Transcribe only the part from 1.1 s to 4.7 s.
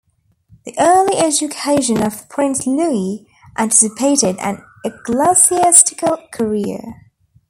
education of Prince Louis anticipated an